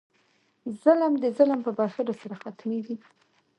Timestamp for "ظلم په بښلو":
1.37-2.13